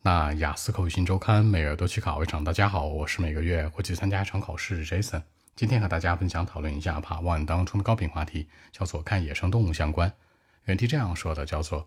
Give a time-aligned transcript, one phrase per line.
[0.00, 2.44] 那雅思口语新周刊每月都去考一场。
[2.44, 5.20] 大家好，我是每个月会去参加一场考试 Jason。
[5.56, 10.12] 今天和大家分享讨论一下 Part One 当中的高频话题，叫做看野生动物相关。
[10.66, 11.84] 原题这样说的，叫做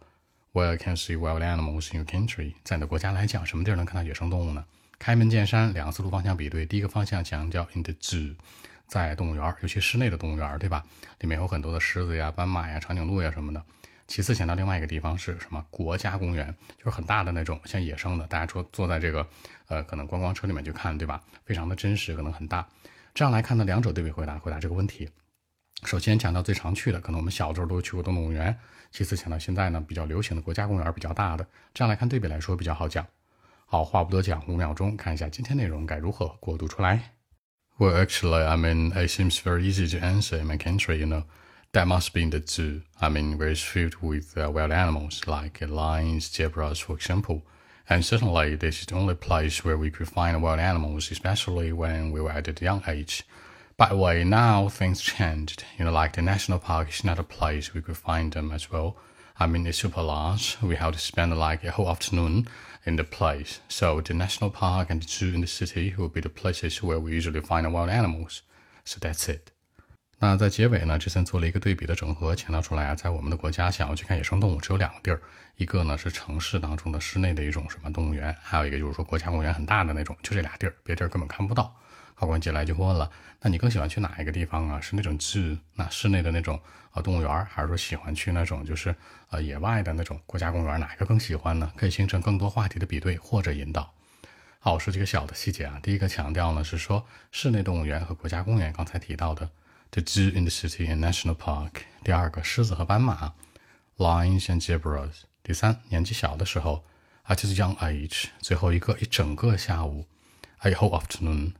[0.52, 2.54] Where can see wild animals in your country？
[2.66, 4.66] 在你的国家来讲，什么地儿能看到野生动物呢？
[5.00, 6.66] 开门见山，两个思路方向比对。
[6.66, 8.36] 第一个方向强调 in the zoo，
[8.88, 10.84] 在动物园，尤其室内的动物园，对吧？
[11.22, 13.64] 里面有很多的狮子呀、斑马呀、长颈鹿呀什么的。
[14.12, 15.66] 其次，想到另外一个地方是什么？
[15.70, 19.26] 国家公园，就是很大的那种，像野生的，大家坐坐在这个，
[19.70, 21.24] 呃，可能观光车里面去看，对吧？
[21.46, 22.68] 非常的真实，可能很大。
[23.14, 25.10] 这样来看呢，两者对比回答回答这个问题。
[25.86, 28.54] 首先讲到最常去的，可能我们小的时候都去过动物园。
[28.92, 31.48] 其次想到现在呢比较流行的国家公园比较大的。
[31.74, 33.08] 这样来看对比来说比较好讲。
[33.66, 37.14] 好，话不多讲，五秒钟看一下今天内容该如何过渡出来。
[37.78, 41.24] Well, actually, I mean, it seems very easy to answer in my country, you know.
[41.74, 42.82] That must be in the zoo.
[43.00, 47.44] I mean, where it's filled with uh, wild animals like lions, zebras, for example.
[47.90, 52.12] And certainly, this is the only place where we could find wild animals, especially when
[52.12, 53.24] we were at a young age.
[53.78, 55.64] By the way, now things changed.
[55.80, 58.70] You know, like the national park is not a place we could find them as
[58.70, 58.98] well.
[59.40, 60.58] I mean, it's super large.
[60.62, 62.50] We have to spend like a whole afternoon
[62.86, 63.62] in the place.
[63.70, 67.00] So the national park and the zoo in the city will be the places where
[67.00, 68.42] we usually find wild animals.
[68.84, 69.51] So that's it.
[70.24, 75.20] 那在结尾呢，之前做了一个对比的整合，强调出来啊，在我们的国家想要去看野生动物，只有两个地儿，
[75.56, 81.76] 一个呢是城市当中的室内的一种什么动物园，还有一个就是说国家公园很大的那种，就这俩地儿，别地儿根本看不到。
[82.14, 83.10] 考官接下来就问了，
[83.42, 84.80] 那你更喜欢去哪一个地方啊？
[84.80, 86.62] 是那种去那室内的那种
[86.94, 88.96] 呃动物园，还是说喜欢去那种就是
[89.32, 90.80] 呃野外的那种国家公园？
[90.80, 91.72] 哪一个更喜欢呢？
[91.76, 93.92] 可以形成更多话题的比对或者引导。
[94.60, 99.50] 好，我说几个小的细节啊，第一个强调呢是说室内动物园和国家公园，刚才提到的。
[99.94, 101.82] The zoo in the city and national park。
[102.02, 103.34] 第二个，狮子和斑马
[103.98, 105.12] ，lions and zebras。
[105.44, 106.86] 第三，年纪小的时候
[107.28, 108.28] ，at his young age。
[108.40, 110.06] 最后一个，一整个下午
[110.60, 111.52] ，a whole afternoon。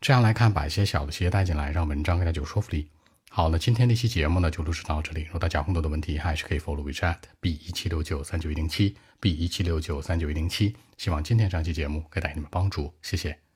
[0.00, 2.88] 这样来看，把一些小的细节带进来，让文章更加有说服力。
[3.28, 5.22] 好，那今天这期节目呢，就录制到这里。
[5.24, 10.76] 如果大家有更多的问题，还是可以 follow WeChat b 一七六九三九一零七 b 一七六九三九一零七。
[10.96, 13.49] 希望今天这期节目可以带给你们帮助，谢谢。